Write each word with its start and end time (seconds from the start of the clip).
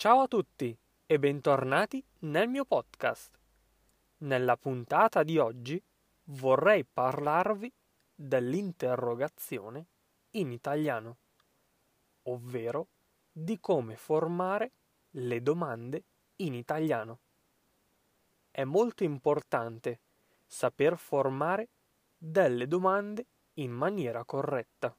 Ciao 0.00 0.20
a 0.20 0.28
tutti 0.28 0.74
e 1.04 1.18
bentornati 1.18 2.02
nel 2.20 2.48
mio 2.48 2.64
podcast. 2.64 3.38
Nella 4.20 4.56
puntata 4.56 5.22
di 5.22 5.36
oggi 5.36 5.78
vorrei 6.24 6.86
parlarvi 6.86 7.70
dell'interrogazione 8.14 9.84
in 10.30 10.52
italiano, 10.52 11.18
ovvero 12.22 12.86
di 13.30 13.60
come 13.60 13.94
formare 13.96 14.70
le 15.10 15.42
domande 15.42 16.04
in 16.36 16.54
italiano. 16.54 17.18
È 18.50 18.64
molto 18.64 19.04
importante 19.04 20.00
saper 20.46 20.96
formare 20.96 21.68
delle 22.16 22.66
domande 22.66 23.26
in 23.56 23.70
maniera 23.70 24.24
corretta. 24.24 24.96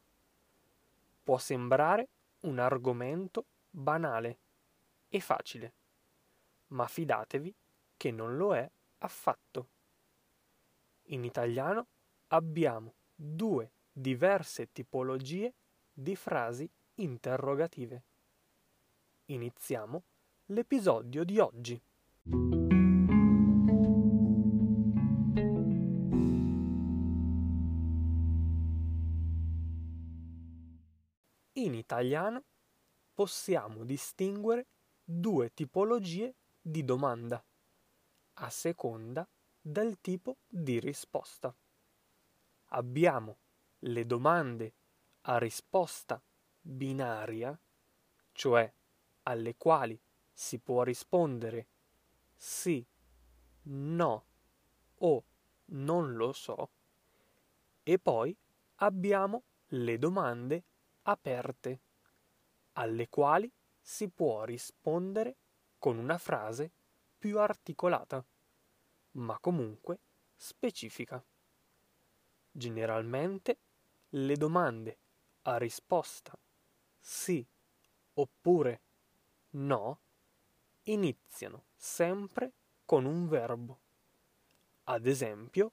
Può 1.23 1.39
sembrare 1.39 2.07
un 2.41 2.59
argomento 2.59 3.45
banale 3.67 4.37
e 5.13 5.19
facile, 5.19 5.73
ma 6.67 6.87
fidatevi 6.87 7.53
che 7.97 8.11
non 8.11 8.37
lo 8.37 8.55
è 8.55 8.71
affatto. 8.99 9.69
In 11.07 11.25
italiano 11.25 11.87
abbiamo 12.27 12.95
due 13.13 13.73
diverse 13.91 14.71
tipologie 14.71 15.53
di 15.91 16.15
frasi 16.15 16.69
interrogative. 16.95 18.05
Iniziamo 19.25 20.03
l'episodio 20.45 21.25
di 21.25 21.39
oggi. 21.39 21.81
In 31.55 31.73
italiano 31.75 32.45
possiamo 33.13 33.83
distinguere 33.83 34.67
due 35.13 35.53
tipologie 35.53 36.35
di 36.61 36.85
domanda 36.85 37.43
a 38.35 38.49
seconda 38.49 39.27
del 39.59 39.99
tipo 39.99 40.37
di 40.47 40.79
risposta. 40.79 41.53
Abbiamo 42.67 43.37
le 43.79 44.05
domande 44.05 44.73
a 45.21 45.37
risposta 45.37 46.23
binaria, 46.61 47.59
cioè 48.31 48.73
alle 49.23 49.57
quali 49.57 49.99
si 50.31 50.59
può 50.59 50.83
rispondere 50.83 51.67
sì, 52.37 52.83
no 53.63 54.25
o 54.95 55.23
non 55.65 56.15
lo 56.15 56.31
so, 56.31 56.71
e 57.83 57.99
poi 57.99 58.35
abbiamo 58.75 59.43
le 59.67 59.97
domande 59.97 60.63
aperte, 61.03 61.81
alle 62.73 63.09
quali 63.09 63.51
si 63.81 64.09
può 64.09 64.43
rispondere 64.43 65.35
con 65.77 65.97
una 65.97 66.17
frase 66.17 66.71
più 67.17 67.39
articolata, 67.39 68.23
ma 69.13 69.37
comunque 69.39 69.99
specifica. 70.35 71.23
Generalmente 72.51 73.59
le 74.09 74.35
domande 74.35 74.97
a 75.43 75.57
risposta 75.57 76.37
sì 76.99 77.45
oppure 78.13 78.81
no 79.51 79.99
iniziano 80.83 81.65
sempre 81.75 82.53
con 82.85 83.05
un 83.05 83.27
verbo. 83.27 83.79
Ad 84.85 85.05
esempio, 85.05 85.71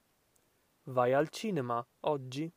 vai 0.84 1.12
al 1.12 1.28
cinema 1.28 1.84
oggi? 2.00 2.50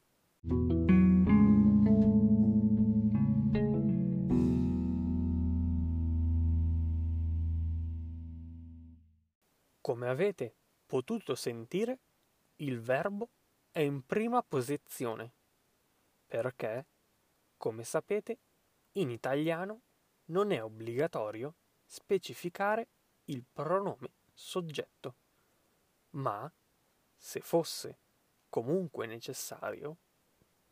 Come 10.01 10.13
avete 10.13 10.55
potuto 10.87 11.35
sentire, 11.35 11.99
il 12.55 12.81
verbo 12.81 13.29
è 13.69 13.81
in 13.81 14.03
prima 14.03 14.41
posizione, 14.41 15.31
perché, 16.25 16.87
come 17.55 17.83
sapete, 17.83 18.39
in 18.93 19.11
italiano 19.11 19.81
non 20.29 20.49
è 20.49 20.63
obbligatorio 20.63 21.53
specificare 21.85 22.87
il 23.25 23.45
pronome 23.53 24.13
soggetto, 24.33 25.17
ma, 26.13 26.51
se 27.15 27.39
fosse 27.41 27.99
comunque 28.49 29.05
necessario, 29.05 29.97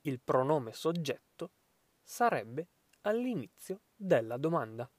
il 0.02 0.20
pronome 0.22 0.74
soggetto 0.74 1.52
sarebbe 2.02 2.68
all'inizio 3.02 3.82
della 3.96 4.38
domanda. 4.38 4.90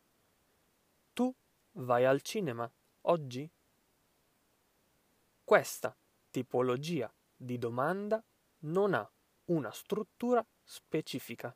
Tu 1.14 1.34
vai 1.72 2.04
al 2.04 2.22
cinema 2.22 2.72
oggi? 3.00 3.50
Questa 5.50 5.96
tipologia 6.30 7.12
di 7.34 7.58
domanda 7.58 8.24
non 8.58 8.94
ha 8.94 9.12
una 9.46 9.72
struttura 9.72 10.46
specifica. 10.62 11.52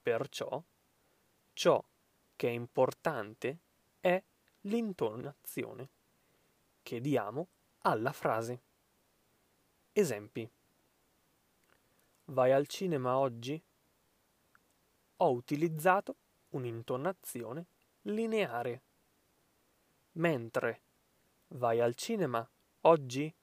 Perciò 0.00 0.64
ciò 1.52 1.84
che 2.34 2.48
è 2.48 2.50
importante 2.52 3.58
è 4.00 4.24
l'intonazione 4.62 5.90
che 6.82 7.02
diamo 7.02 7.48
alla 7.80 8.12
frase. 8.12 8.62
Esempi. 9.92 10.50
Vai 12.24 12.52
al 12.52 12.66
cinema 12.66 13.18
oggi? 13.18 13.62
Ho 15.16 15.30
utilizzato 15.30 16.16
un'intonazione 16.52 17.66
lineare. 18.04 18.82
Mentre 20.12 20.82
vai 21.48 21.80
al 21.80 21.94
cinema 21.96 22.48
Oggi, 22.86 23.34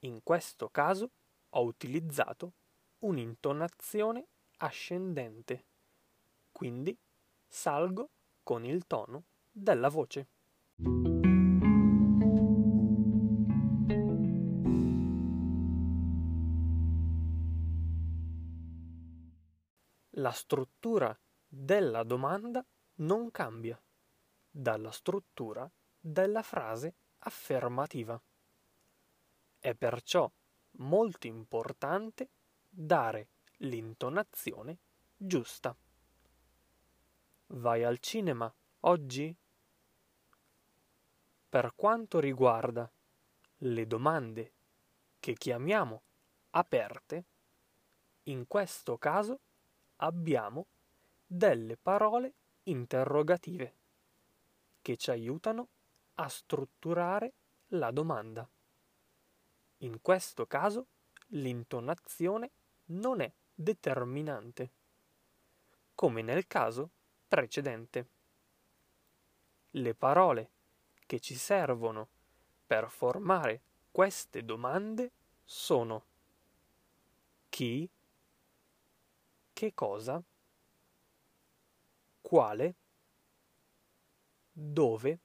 in 0.00 0.22
questo 0.22 0.68
caso, 0.68 1.10
ho 1.48 1.62
utilizzato 1.62 2.52
un'intonazione 2.98 4.26
ascendente, 4.58 5.64
quindi 6.52 6.94
salgo 7.46 8.10
con 8.42 8.66
il 8.66 8.86
tono 8.86 9.24
della 9.50 9.88
voce. 9.88 10.28
La 20.10 20.32
struttura 20.32 21.18
della 21.46 22.02
domanda 22.02 22.62
non 22.96 23.30
cambia 23.30 23.82
dalla 24.50 24.90
struttura 24.90 25.70
della 25.98 26.42
frase 26.42 26.94
affermativa. 27.20 28.20
È 29.58 29.74
perciò 29.74 30.30
molto 30.72 31.26
importante 31.26 32.28
dare 32.68 33.28
l'intonazione 33.58 34.78
giusta. 35.16 35.76
Vai 37.46 37.82
al 37.82 37.98
cinema 37.98 38.52
oggi? 38.80 39.34
Per 41.48 41.72
quanto 41.74 42.20
riguarda 42.20 42.90
le 43.58 43.86
domande 43.86 44.52
che 45.18 45.32
chiamiamo 45.32 46.02
aperte, 46.50 47.24
in 48.24 48.46
questo 48.46 48.98
caso 48.98 49.40
abbiamo 49.96 50.66
delle 51.26 51.76
parole 51.76 52.34
interrogative 52.64 53.74
che 54.82 54.96
ci 54.96 55.10
aiutano 55.10 55.68
a 56.20 56.28
strutturare 56.28 57.32
la 57.68 57.90
domanda. 57.90 58.48
In 59.78 60.00
questo 60.00 60.46
caso 60.46 60.86
l'intonazione 61.28 62.50
non 62.86 63.20
è 63.20 63.32
determinante, 63.54 64.70
come 65.94 66.22
nel 66.22 66.46
caso 66.46 66.90
precedente. 67.28 68.08
Le 69.70 69.94
parole 69.94 70.50
che 71.06 71.20
ci 71.20 71.36
servono 71.36 72.08
per 72.66 72.90
formare 72.90 73.60
queste 73.90 74.44
domande 74.44 75.10
sono 75.44 76.04
chi, 77.48 77.88
che 79.52 79.74
cosa, 79.74 80.22
quale, 82.20 82.74
dove, 84.52 85.18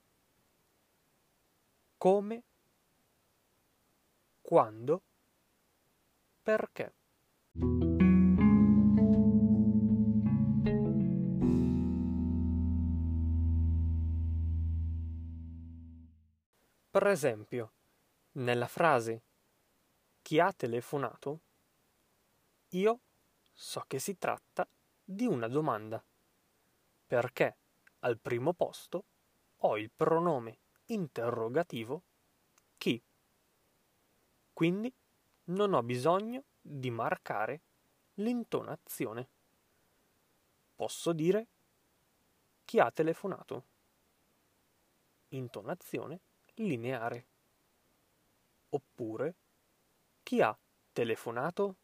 come, 2.03 2.43
quando, 4.41 5.03
perché. 6.41 6.93
Per 16.91 17.07
esempio, 17.07 17.73
nella 18.33 18.67
frase 18.67 19.23
chi 20.21 20.41
ha 20.41 20.51
telefonato, 20.51 21.39
io 22.71 22.99
so 23.53 23.81
che 23.87 23.99
si 23.99 24.17
tratta 24.17 24.67
di 25.01 25.25
una 25.25 25.47
domanda, 25.47 26.03
perché 27.07 27.59
al 27.99 28.19
primo 28.19 28.51
posto 28.51 29.05
ho 29.55 29.77
il 29.77 29.89
pronome 29.89 30.62
interrogativo 30.85 32.03
chi. 32.77 33.01
Quindi 34.51 34.93
non 35.45 35.73
ho 35.73 35.83
bisogno 35.83 36.43
di 36.61 36.89
marcare 36.91 37.61
l'intonazione. 38.15 39.29
Posso 40.75 41.13
dire 41.13 41.47
chi 42.65 42.79
ha 42.79 42.91
telefonato. 42.91 43.65
Intonazione 45.29 46.19
lineare. 46.55 47.27
Oppure 48.69 49.35
chi 50.21 50.41
ha 50.41 50.57
telefonato. 50.91 51.75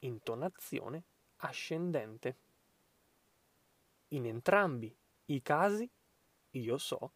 Intonazione 0.00 1.04
ascendente. 1.36 2.36
In 4.08 4.26
entrambi 4.26 4.94
i 5.26 5.40
casi 5.42 5.88
io 6.50 6.78
so 6.78 7.12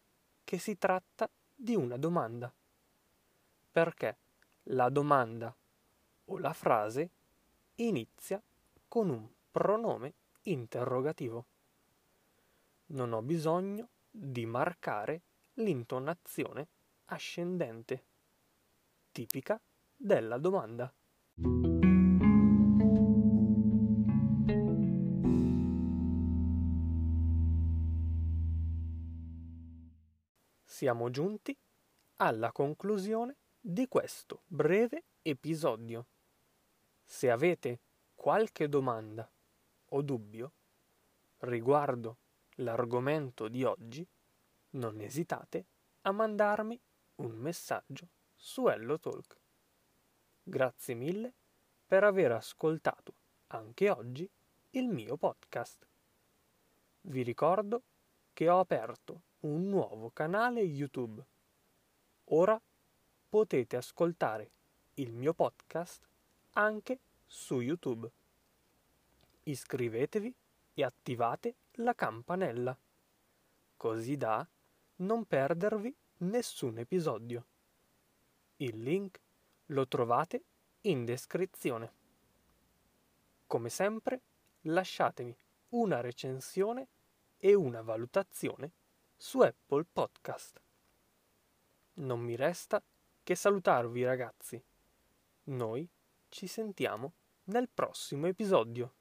che 0.47 0.59
si 0.59 0.77
tratta 0.77 1.29
di 1.53 1.75
una 1.75 1.97
domanda, 1.97 2.49
perché 3.69 4.17
la 4.69 4.87
domanda 4.87 5.53
o 6.23 6.37
la 6.37 6.53
frase 6.53 7.09
inizia 7.75 8.41
con 8.87 9.09
un 9.09 9.27
pronome 9.51 10.13
interrogativo. 10.43 11.45
Non 12.87 13.11
ho 13.11 13.21
bisogno 13.21 13.89
di 14.09 14.45
marcare 14.45 15.21
l'intonazione 15.55 16.67
ascendente, 17.07 18.05
tipica 19.11 19.59
della 19.97 20.37
domanda. 20.37 20.89
Siamo 30.77 31.09
giunti 31.09 31.57
alla 32.17 32.51
conclusione 32.51 33.37
di 33.59 33.87
questo 33.87 34.43
breve 34.45 35.05
episodio. 35.23 36.05
Se 37.03 37.31
avete 37.31 37.79
qualche 38.13 38.69
domanda 38.69 39.27
o 39.85 40.01
dubbio 40.03 40.51
riguardo 41.39 42.17
l'argomento 42.57 43.47
di 43.47 43.63
oggi, 43.63 44.07
non 44.73 45.01
esitate 45.01 45.65
a 46.01 46.11
mandarmi 46.11 46.79
un 47.15 47.31
messaggio 47.31 48.07
su 48.35 48.67
HelloTalk. 48.67 49.35
Grazie 50.43 50.93
mille 50.93 51.33
per 51.87 52.03
aver 52.03 52.33
ascoltato 52.33 53.15
anche 53.47 53.89
oggi 53.89 54.29
il 54.69 54.87
mio 54.87 55.17
podcast. 55.17 55.87
Vi 57.01 57.23
ricordo 57.23 57.81
che 58.31 58.47
ho 58.47 58.59
aperto 58.59 59.21
un 59.41 59.69
nuovo 59.69 60.09
canale 60.09 60.61
YouTube. 60.61 61.23
Ora 62.25 62.59
potete 63.29 63.75
ascoltare 63.75 64.51
il 64.95 65.13
mio 65.13 65.33
podcast 65.33 66.07
anche 66.53 66.99
su 67.25 67.59
YouTube. 67.59 68.09
Iscrivetevi 69.43 70.33
e 70.73 70.83
attivate 70.83 71.55
la 71.73 71.93
campanella, 71.93 72.77
così 73.75 74.17
da 74.17 74.47
non 74.97 75.25
perdervi 75.25 75.95
nessun 76.17 76.79
episodio. 76.79 77.45
Il 78.57 78.81
link 78.81 79.21
lo 79.67 79.87
trovate 79.87 80.43
in 80.81 81.05
descrizione. 81.05 81.93
Come 83.45 83.69
sempre, 83.69 84.21
lasciatemi 84.61 85.35
una 85.69 86.01
recensione 86.01 86.87
e 87.37 87.53
una 87.53 87.81
valutazione 87.81 88.71
su 89.19 89.39
Apple 89.39 89.83
Podcast. 89.91 90.61
Non 91.93 92.19
mi 92.19 92.35
resta 92.35 92.83
che 93.23 93.33
salutarvi 93.33 94.05
ragazzi. 94.05 94.63
Noi 95.45 95.89
ci 96.29 96.45
sentiamo 96.45 97.15
nel 97.45 97.67
prossimo 97.67 98.27
episodio. 98.27 98.96